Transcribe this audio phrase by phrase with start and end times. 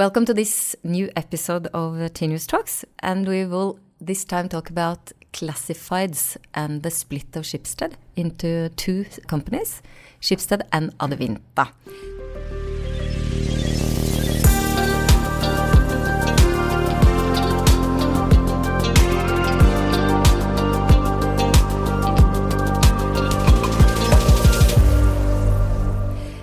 [0.00, 5.12] Welcome to this new episode of Tinius Talks, and we will this time talk about
[5.34, 9.82] classifieds and the split of Schibsted into two companies,
[10.22, 11.72] Schibsted and Adevinta.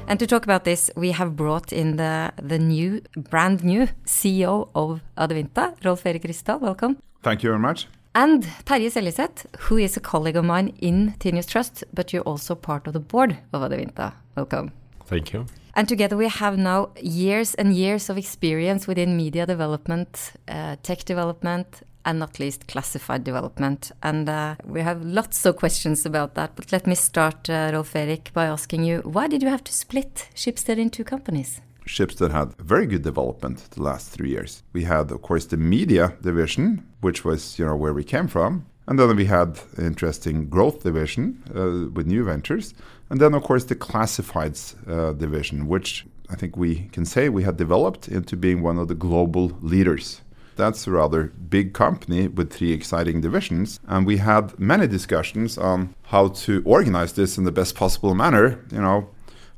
[0.09, 4.69] And to talk about this, we have brought in the, the new, brand new CEO
[4.73, 6.61] of Adevinta, Rolv Erik Ryssdal.
[6.61, 6.97] Welcome.
[7.23, 7.87] Thank you very much.
[8.15, 12.55] And Terje Seljeseth, who is a colleague of mine in Tinius Trust, but you're also
[12.55, 14.13] part of the board of Adevinta.
[14.37, 14.71] Welcome.
[15.07, 15.45] Thank you.
[15.75, 21.03] And together we have now years and years of experience within media development, uh, tech
[21.03, 23.91] development, and not least classified development.
[24.01, 26.55] And uh, we have lots of questions about that.
[26.55, 29.73] But let me start, uh, Rolv Erik, by asking you why did you have to
[29.73, 31.61] split Schibsted into companies?
[31.85, 34.63] Schibsted had very good development the last three years.
[34.73, 38.65] We had, of course, the media division, which was you know where we came from,
[38.87, 42.73] and then we had an interesting growth division uh, with new ventures,
[43.09, 47.43] and then of course the classifieds uh, division, which I think we can say we
[47.43, 50.21] had developed into being one of the global leaders
[50.57, 53.79] that's a rather big company with three exciting divisions.
[53.87, 58.65] And we had many discussions on how to organize this in the best possible manner.
[58.71, 59.09] You know,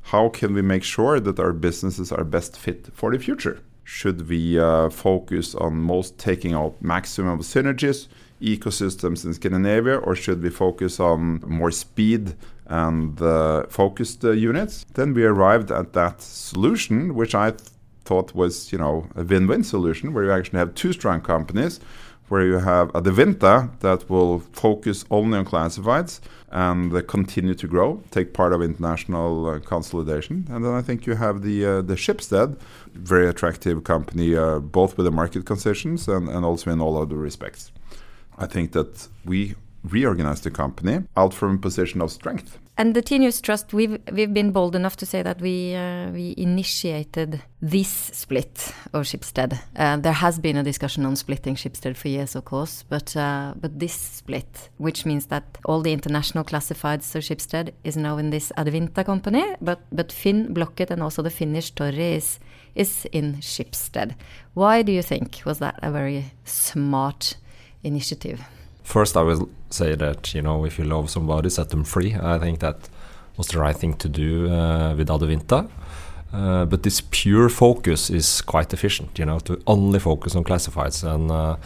[0.02, 3.60] how can we make sure that our businesses are best fit for the future?
[3.84, 8.06] Should we uh, focus on most taking out maximum synergies,
[8.40, 12.34] ecosystems in Scandinavia, or should we focus on more speed
[12.66, 14.84] and uh, focused uh, units?
[14.94, 17.52] Then we arrived at that solution, which I
[18.10, 21.74] thought was, you know, a win-win solution where you actually have two strong companies,
[22.30, 23.54] where you have Adevinta
[23.86, 29.58] that will focus only on classifieds and continue to grow, take part of international uh,
[29.74, 32.48] consolidation, and then I think you have the uh, the Schibsted,
[32.94, 37.18] very attractive company, uh, both with the market concessions and, and also in all other
[37.28, 37.62] respects.
[38.44, 38.92] I think that
[39.30, 39.54] we
[39.96, 42.50] reorganized the company out from a position of strength.
[42.80, 46.34] And the Tinius Trust, we've we've been bold enough to say that we uh, we
[46.38, 49.52] initiated this split of Schibsted.
[49.76, 53.52] Uh, there has been a discussion on splitting Schibsted for years, of course, but uh,
[53.60, 58.30] but this split, which means that all the international classifieds of Schibsted is now in
[58.30, 62.40] this Adevinta company, but but Finn Blocket and also the Finnish story is
[62.74, 64.14] is in Schibsted.
[64.54, 67.36] Why do you think was that a very smart
[67.82, 68.40] initiative?
[68.82, 72.14] First, I will say that you know if you love somebody, set them free.
[72.14, 72.88] I think that
[73.36, 75.68] was the right thing to do uh, with Adevinta.
[76.32, 81.02] Uh, but this pure focus is quite efficient, you know, to only focus on classifieds,
[81.02, 81.56] and uh,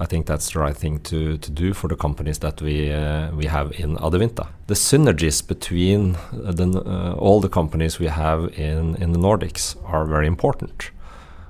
[0.00, 3.30] I think that's the right thing to, to do for the companies that we uh,
[3.32, 4.48] we have in Adevinta.
[4.66, 10.06] The synergies between the, uh, all the companies we have in in the Nordics are
[10.06, 10.90] very important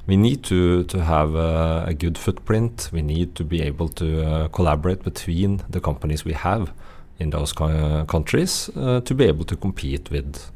[0.06, 2.90] we need to to have a, a, good footprint.
[2.92, 6.72] We need to be able to uh, collaborate between the companies we have
[7.18, 10.50] in those co uh, countries uh, to be able to compete with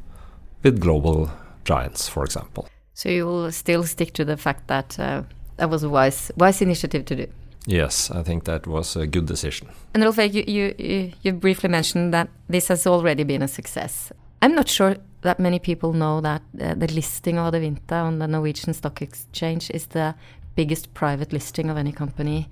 [0.62, 1.31] with global
[1.64, 2.69] giants, for example.
[2.94, 5.22] So you will still stick to the fact that uh,
[5.56, 7.26] that was a wise wise initiative to do.
[7.66, 9.69] Yes, I think that was a good decision.
[9.92, 14.10] And Rolv, you, you, you briefly mentioned that this has already been a success.
[14.41, 18.29] I'm not sure that many people know that uh, the listing of Adevinta on the
[18.29, 20.15] Norwegian Stock Exchange is the
[20.55, 22.49] biggest private listing of any company,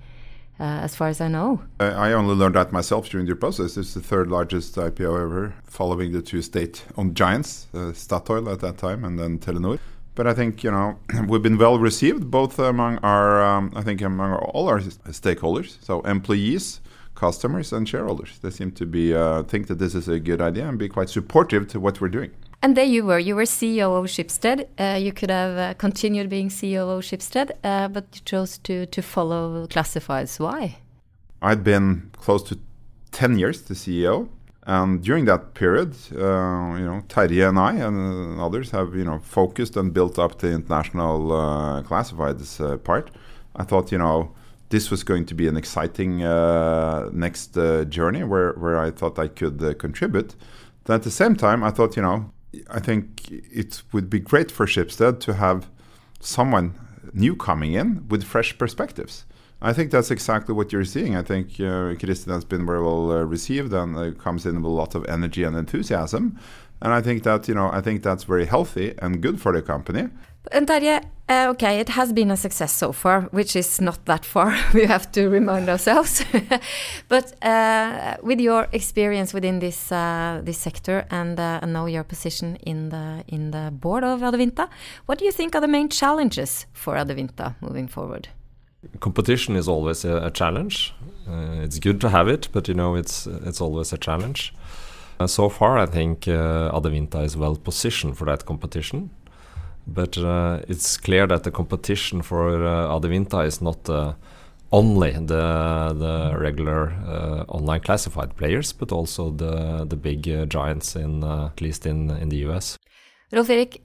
[0.59, 1.61] uh, as far as I know.
[1.79, 3.77] I only learned that myself during the process.
[3.77, 8.77] It's the third largest IPO ever, following the two state-owned giants, uh, Statoil at that
[8.77, 9.79] time, and then Telenor.
[10.15, 14.01] But I think you know we've been well received, both among our, um, I think
[14.01, 16.81] among all our stakeholders, so employees
[17.17, 18.37] customers and shareholders.
[18.39, 21.09] They seem to be uh, think that this is a good idea and be quite
[21.09, 22.31] supportive to what we're doing.
[22.61, 23.19] And there you were.
[23.19, 24.67] You were CEO of Schibsted.
[24.79, 28.85] Uh, you could have uh, continued being CEO of Schibsted, uh, but you chose to
[28.87, 30.39] to follow classifieds.
[30.39, 30.77] Why?
[31.41, 32.57] I'd been close to
[33.11, 34.27] ten years the CEO,
[34.63, 39.19] and during that period, uh, you know, Terje and I and others have you know
[39.19, 43.11] focused and built up the international uh, classifieds uh, part.
[43.55, 44.31] I thought you know
[44.69, 49.17] this was going to be an exciting uh, next uh, journey where, where I thought
[49.17, 50.35] I could uh, contribute.
[50.85, 52.31] Then at the same time, I thought, you know,
[52.69, 55.69] I think it would be great for Schibsted to have
[56.19, 56.73] someone
[57.13, 59.25] new coming in with fresh perspectives.
[59.61, 61.15] I think that's exactly what you're seeing.
[61.15, 64.65] I think uh, Kristin has been very well uh, received and uh, comes in with
[64.65, 66.39] a lot of energy and enthusiasm.
[66.81, 69.63] And I think that you know, I think that's very healthy and good for the
[69.63, 70.09] company.
[70.51, 74.25] And Terje, uh, okay, it has been a success so far, which is not that
[74.25, 74.55] far.
[74.73, 76.23] we have to remind ourselves.
[77.09, 82.03] but uh, with your experience within this uh, this sector and, uh, and now your
[82.03, 84.69] position in the in the board of Adevinta,
[85.05, 88.29] what do you think are the main challenges for Adevinta moving forward?
[88.99, 90.93] Competition is always a, a challenge.
[91.27, 94.53] Uh, it's good to have it, but you know it's it's always a challenge.
[95.19, 96.79] Uh, so far, I think uh,
[97.23, 99.09] is well positioned for that competition
[99.87, 104.13] but uh, it's clear that the competition for uh, Adevinta is not uh,
[104.71, 110.95] only the the regular uh, online classified players, but also the the big uh, giants
[110.95, 112.77] in uh, at least in in the US.
[113.31, 113.81] Rolv Erik,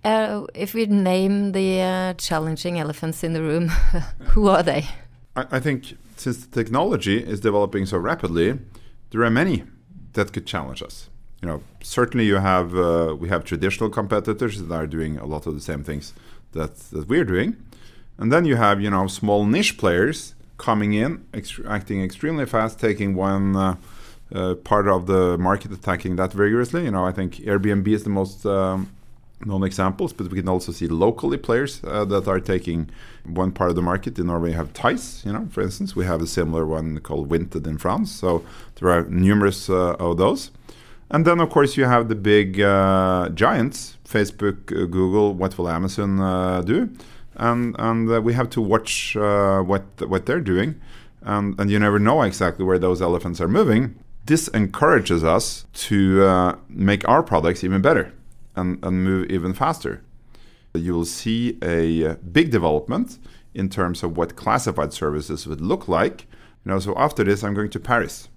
[0.54, 3.68] if we name the challenging elephants in the room,
[4.34, 4.86] who are they?
[5.34, 8.58] I, I think since the technology is developing so rapidly,
[9.10, 9.64] there are many
[10.12, 11.08] that could challenge us
[11.42, 15.46] you know, certainly you have uh, we have traditional competitors that are doing a lot
[15.46, 16.14] of the same things
[16.52, 17.56] that that we're doing,
[18.18, 22.78] and then you have you know small niche players coming in, ex acting extremely fast,
[22.78, 23.76] taking one uh,
[24.32, 26.84] uh, part of the market, attacking that vigorously.
[26.84, 28.88] You know, I think Airbnb is the most um,
[29.44, 32.88] known examples, but we can also see locally players uh, that are taking
[33.24, 34.16] one part of the market.
[34.16, 35.96] In Norway, you have Tise, you know, for instance.
[35.96, 38.12] We have a similar one called Vinted in France.
[38.12, 38.44] So
[38.76, 40.52] there are numerous uh, of those.
[41.12, 45.34] And then, of course, you have the big uh, giants Facebook, uh, Google.
[45.34, 46.90] What will Amazon uh, do?
[47.36, 50.80] And, and uh, we have to watch uh, what, what they're doing.
[51.20, 53.94] And, and you never know exactly where those elephants are moving.
[54.24, 58.12] This encourages us to uh, make our products even better
[58.56, 60.02] and, and move even faster.
[60.72, 63.18] You will see a big development
[63.52, 66.26] in terms of what classified services would look like.
[66.64, 68.30] You know, so after this, I'm going to Paris,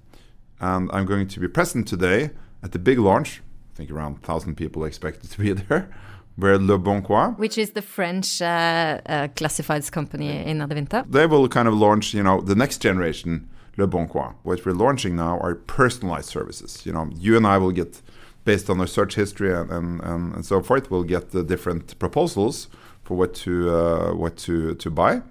[0.60, 2.32] and I'm going to be present today
[2.66, 3.42] at the big launch,
[3.74, 5.90] I think around 1,000 people expected to be there,
[6.36, 11.28] where Le Bon Coin, which is the French uh, uh, classifieds company in Adevinta, they
[11.28, 13.48] will kind of launch, you know, the next generation
[13.78, 14.34] Le Bon Coin.
[14.44, 16.86] What we're launching now are personalized services.
[16.86, 18.02] You know, you and I will get,
[18.44, 22.68] based on our search history and, and, and so forth, we'll get the different proposals
[23.04, 25.22] for what to uh, what to to buy,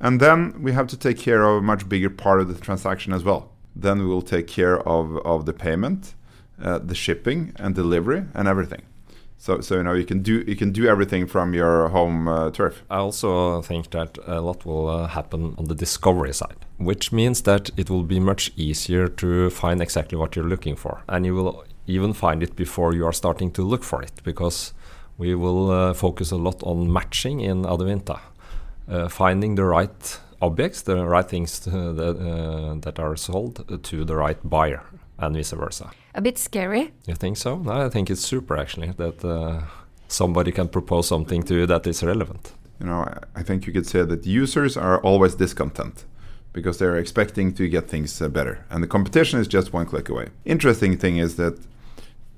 [0.00, 3.12] and then we have to take care of a much bigger part of the transaction
[3.12, 3.52] as well.
[3.76, 6.14] Then we will take care of of the payment
[6.62, 8.82] uh, the shipping and delivery and everything.
[9.38, 12.50] So, so you know you can do you can do everything from your home uh,
[12.52, 12.84] turf.
[12.88, 17.42] I also think that a lot will uh, happen on the discovery side, which means
[17.42, 21.34] that it will be much easier to find exactly what you're looking for, and you
[21.34, 24.74] will even find it before you are starting to look for it, because
[25.18, 28.20] we will uh, focus a lot on matching in Adevinta,
[28.88, 34.04] uh, finding the right objects, the right things to, that, uh, that are sold to
[34.04, 34.82] the right buyer
[35.22, 35.90] and vice versa.
[36.14, 36.92] A bit scary.
[37.06, 37.56] You think so?
[37.56, 39.62] No, I think it's super actually that uh,
[40.08, 42.52] somebody can propose something to you that is relevant.
[42.80, 46.04] You know, I think you could say that users are always discontent
[46.52, 50.08] because they're expecting to get things uh, better, and the competition is just one click
[50.08, 50.28] away.
[50.44, 51.58] Interesting thing is that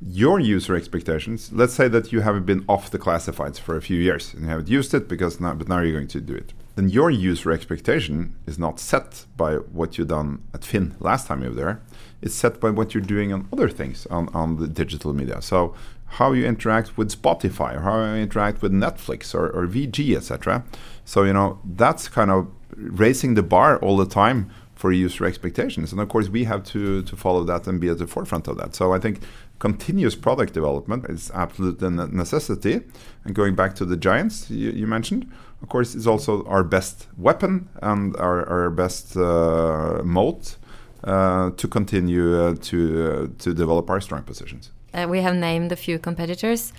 [0.06, 1.50] your user expectations.
[1.52, 4.48] Let's say that you haven't been off the classifieds for a few years and you
[4.48, 6.52] haven't used it because now, but now you're going to do it.
[6.74, 11.42] Then your user expectation is not set by what you've done at Finn last time
[11.42, 11.82] you were there
[12.24, 15.42] it's set by what you're doing on other things on, on the digital media.
[15.42, 15.74] So
[16.06, 20.64] how you interact with Spotify or how you interact with Netflix or, or VG, etc.
[21.04, 25.92] So, you know, that's kind of raising the bar all the time for user expectations.
[25.92, 28.56] And of course, we have to, to follow that and be at the forefront of
[28.56, 28.74] that.
[28.74, 29.20] So I think
[29.58, 32.80] continuous product development is absolutely a necessity.
[33.24, 35.30] And going back to the giants you, you mentioned,
[35.64, 40.56] of course, is also our best weapon and our, our best uh, moat
[41.05, 44.70] uh, to continue uh, to uh, to develop our strong positions.
[45.08, 46.72] we have named a few competitors,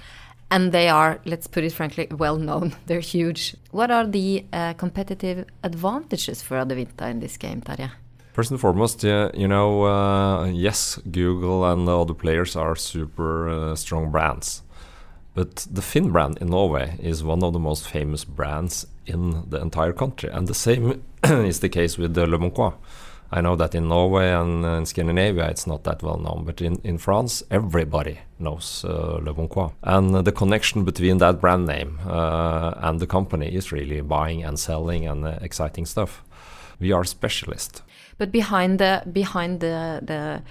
[0.51, 2.75] and they are, let's put it frankly, well known.
[2.85, 3.55] They're huge.
[3.71, 4.45] What are the
[4.77, 7.89] competitive advantages for Adevinta in this game, Terje?
[8.33, 13.49] First and foremost, uh, you know, uh, yes, Google and the other players are super
[13.49, 14.61] uh, strong brands.
[15.35, 19.61] But the Finn brand in Norway is one of the most famous brands in the
[19.61, 20.29] entire country.
[20.31, 22.73] And the same is the case with the Le Bon.
[23.31, 26.79] I know that in Norway and in Scandinavia it's not that well known, but in,
[26.85, 29.73] in France everybody knows uh, Le Bon.
[29.83, 34.57] And the connection between that brand name uh, and the company is really buying and
[34.57, 36.23] selling and uh, exciting stuff.
[36.79, 37.81] We are specialists.
[38.17, 40.41] But behind the behind the the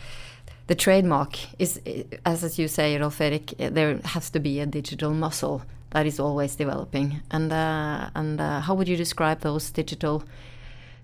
[0.66, 1.80] the trademark is,
[2.25, 6.18] as, as you say, Rolv Erik, there has to be a digital muscle that is
[6.18, 7.21] always developing.
[7.30, 10.25] And uh, and uh, how would you describe those digital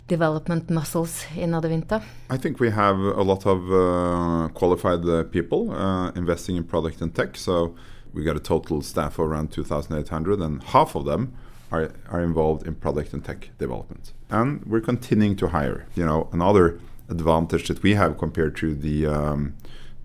[0.09, 2.03] development muscles in Adevinta?
[2.29, 7.01] I think we have a lot of uh, qualified uh, people uh, investing in product
[7.01, 7.37] and tech.
[7.37, 7.75] So
[8.13, 11.33] we got a total staff of around 2,800, and half of them
[11.71, 14.13] are, are involved in product and tech development.
[14.31, 15.87] And we're continuing to hire.
[15.95, 19.55] You know, another advantage that we have compared to the um,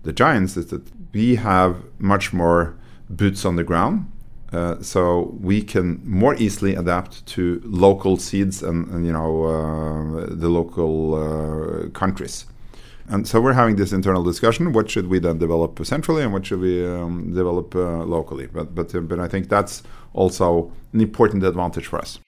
[0.02, 0.82] the giants is that
[1.12, 2.76] we have much more
[3.08, 4.10] boots on the ground.
[4.52, 10.26] Uh, so we can more easily adapt to local seeds and, and you know uh,
[10.30, 12.46] the local uh, countries.
[13.08, 16.46] And so we're having this internal discussion: what should we then develop centrally, and what
[16.46, 18.46] should we um, develop uh, locally?
[18.46, 19.82] But but uh, but I think that's
[20.14, 22.20] also an important advantage for us.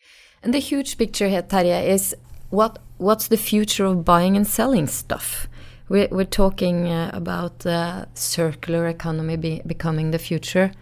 [0.43, 2.15] And the huge picture here, Terje, is
[2.51, 5.49] what what's the future of buying and selling stuff?
[5.89, 10.73] We're, we're talking uh, about uh, circular economy be, becoming the future.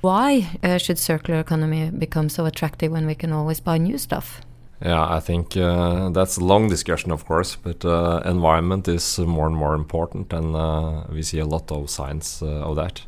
[0.00, 4.40] Why uh, should circular economy become so attractive when we can always buy new stuff?
[4.84, 9.46] Yeah, I think uh, that's a long discussion, of course, but uh, environment is more
[9.46, 13.02] and more important, and uh, we see a lot of signs of that.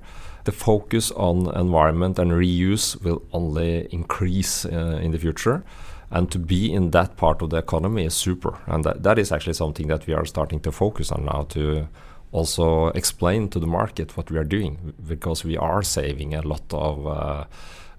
[0.45, 5.65] The focus on environment and reuse will only increase in the future
[6.11, 9.33] and to be in that part of the economy is super and that, that is
[9.33, 11.89] actually something that we are starting to focus on now to
[12.33, 16.73] also explain to the market what we are doing because we are saving a lot
[16.73, 17.45] of uh,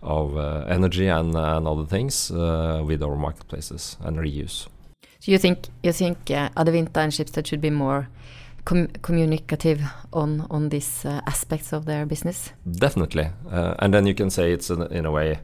[0.02, 4.68] of uh, energy and, and other things uh, with our marketplaces and reuse.
[5.20, 8.08] So you think you think uh, Adevinta and Schibsted should be more
[8.64, 9.82] com communicative
[10.14, 12.54] on on these uh, aspects of their business?
[12.64, 15.40] Definitely, uh, and then you can say it's in, in a way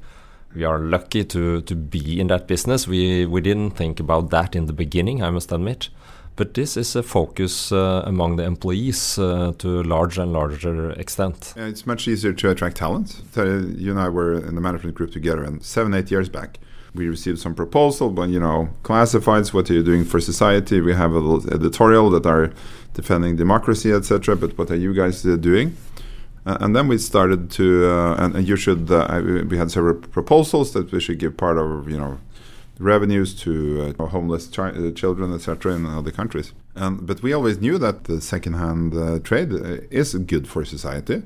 [0.56, 2.88] we are lucky to to be in that business.
[2.88, 5.90] We we didn't think about that in the beginning, I must admit.
[6.36, 10.92] But this is a focus uh, among the employees uh, to a larger and larger
[10.92, 11.54] extent.
[11.56, 13.22] Yeah, it's much easier to attract talent.
[13.34, 13.44] So
[13.78, 16.58] You and I were in the management group together, and seven, eight years back,
[16.96, 20.82] we received some proposal, but you know, classifieds, what are you doing for society?
[20.82, 22.52] We have a little editorial that are
[22.94, 24.36] defending democracy, etc.
[24.36, 25.78] But what are you guys uh, doing?
[26.46, 28.92] Uh, and then we started to, uh, and, and, you should.
[28.92, 32.20] Uh, we had several proposals that we should give part of, you know,
[32.80, 36.54] revenues to uh, homeless chi- children, etc., in other countries.
[36.76, 39.52] And but we always knew that the second-hand uh, trade
[39.90, 41.24] is good for society.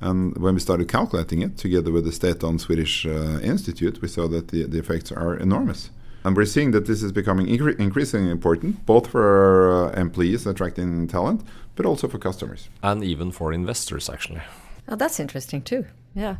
[0.00, 4.48] And when we started calculating it together with the state-owned Swedish institute, we saw that
[4.48, 5.90] the, the effects are enormous.
[6.24, 10.46] And we're seeing that this is becoming incre- increasingly important, both for our uh, employees
[10.46, 11.42] attracting talent,
[11.74, 12.68] but also for customers.
[12.82, 14.42] And even for investors, actually.
[14.88, 15.86] Oh, that's interesting too.
[16.14, 16.36] Yeah.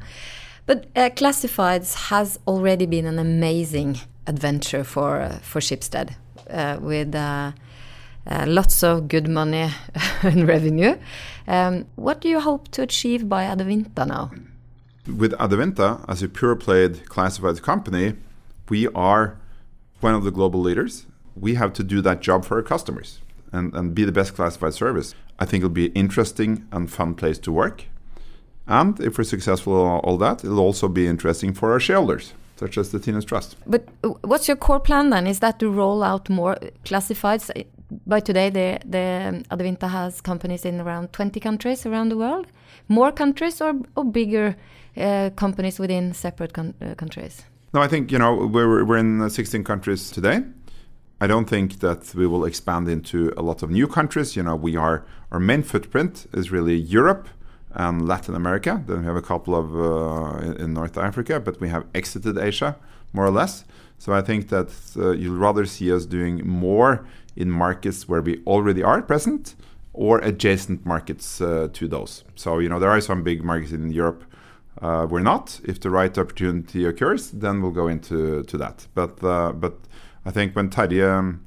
[0.67, 6.15] But uh, Classifieds has already been an amazing adventure for, uh, for Schibsted
[6.49, 7.53] uh, with uh,
[8.27, 9.69] uh, lots of good money
[10.23, 10.97] and revenue.
[11.49, 14.31] Um, what do you hope to achieve by Adevinta now?
[15.07, 18.15] With Adevinta, as a pure played classified company,
[18.69, 19.37] we are
[20.03, 21.07] one of the global leaders,
[21.37, 23.21] we have to do that job for our customers
[23.53, 25.15] and, and be the best classified service.
[25.39, 27.85] I think it'll be an interesting and fun place to work.
[28.67, 32.79] And if we're successful in all that, it'll also be interesting for our shareholders, such
[32.79, 33.57] as the Tinius Trust.
[33.67, 33.89] But
[34.23, 35.27] what's your core plan then?
[35.27, 37.51] Is that to roll out more classifieds?
[38.07, 42.47] By today, the, the Adevinta has companies in around 20 countries around the world.
[42.89, 44.57] More countries or, or bigger
[44.97, 47.43] uh, companies within separate uh, countries?
[47.75, 50.43] No, I think you know we're we're in 16 countries today.
[51.23, 54.37] I don't think that we will expand into a lot of new countries.
[54.37, 57.29] You know, we are our main footprint is really Europe
[57.71, 58.83] and Latin America.
[58.87, 62.77] Then we have a couple of uh, in North Africa, but we have exited Asia
[63.15, 63.65] more or less.
[63.99, 68.43] So I think that uh, you'll rather see us doing more in markets where we
[68.47, 69.55] already are present
[69.95, 72.25] or adjacent markets uh, to those.
[72.35, 74.25] So you know there are some big markets in Europe
[74.81, 75.61] uh, we're not.
[75.65, 78.87] If the right opportunity occurs, then we'll go into to that.
[78.95, 79.75] But uh, but
[80.25, 81.45] I think when Terje um,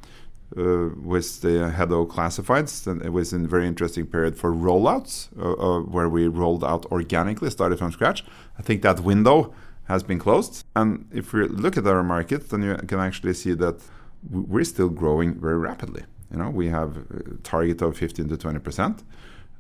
[0.58, 5.28] uh, was the head of classifieds, then it was a very interesting period for rollouts,
[5.40, 8.24] uh, uh, where we rolled out organically, started from scratch.
[8.60, 9.54] I think that window
[9.86, 10.64] has been closed.
[10.76, 13.82] And if we look at our market, then you can actually see that
[14.30, 16.04] we're still growing very rapidly.
[16.32, 19.04] You know, we have a target of 15 to 20 percent.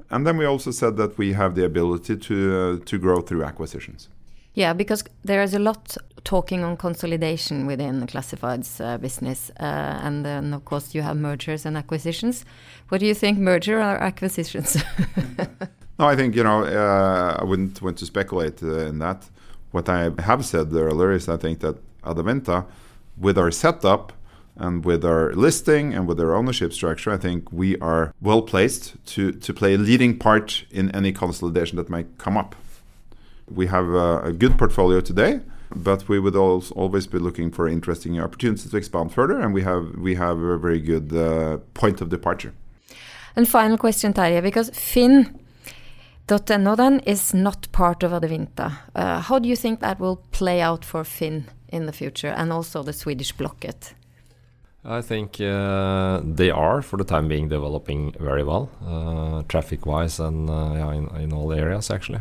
[0.10, 3.44] And then we also said that we have the ability to uh, to grow through
[3.44, 4.10] acquisitions.
[4.54, 9.64] Yeah, because there is a lot talking on consolidation within the classifieds uh, business, uh,
[10.04, 12.46] and then of course you have mergers and acquisitions.
[12.90, 14.78] What do you think, merger or acquisitions?
[16.00, 19.30] no, I think you know uh, I wouldn't want to speculate uh, in that.
[19.72, 22.66] What I have said earlier is I think that Adevinta,
[23.18, 24.14] with our setup,
[24.58, 28.96] and with our listing and with our ownership structure, I think we are well placed
[29.08, 32.56] to, to play a leading part in any consolidation that might come up.
[33.54, 35.42] We have a, a good portfolio today,
[35.76, 39.96] but we would always be looking for interesting opportunities to expand further, and we have
[39.98, 42.54] we have a very good uh, point of departure.
[43.36, 45.40] And final question, Terje, because Finn.
[46.28, 48.72] .no then is not part of Adevinta.
[48.96, 52.52] Uh, how do you think that will play out for Finn in the future, and
[52.52, 53.94] also the Swedish Blocket?
[54.88, 60.50] I think uh, they are, for the time being, developing very well, uh, traffic-wise and
[60.50, 62.20] uh, yeah, in, in all areas actually.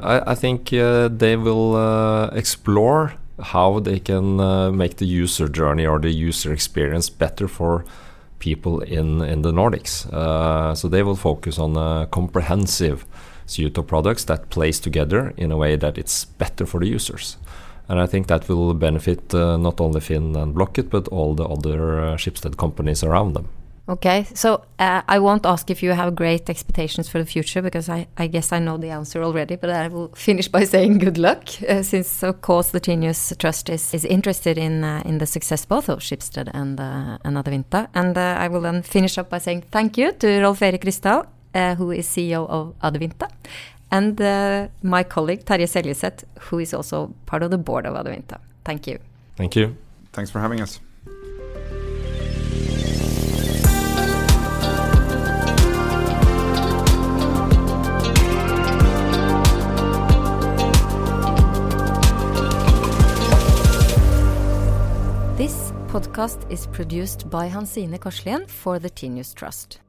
[0.00, 5.48] I, I think uh, they will uh, explore how they can uh, make the user
[5.48, 7.84] journey or the user experience better for
[8.40, 10.06] people in in the Nordics.
[10.76, 13.04] so they will focus on a comprehensive
[13.46, 17.36] suite of products that plays together in a way that it's better for the users
[17.90, 21.44] and I think that will benefit uh, not only Finn and Blocket but all the
[21.44, 23.48] other uh, Schibsted companies around them.
[23.88, 27.88] Okay, so uh, I won't ask if you have great expectations for the future because
[27.88, 31.18] I, I guess I know the answer already, but I will finish by saying good
[31.18, 35.26] luck, uh, since of course the Tinius Trust is, is interested in uh, in the
[35.26, 37.40] success both of Schibsted and uh, and.
[37.94, 41.26] And uh, I will then finish up by saying thank you to Rolv Erik Ryssdal,
[41.54, 43.28] uh, who is CEO of Adevinta,
[43.90, 48.38] and uh, my colleague Terje Seljeseth, who is also part of the board of Adevinta.
[48.64, 48.98] Thank you.
[49.36, 49.76] Thank you.
[50.12, 50.80] Thanks for having us.
[65.36, 69.80] This podcast is produced by Hansine Korslien for the Tinius Trust.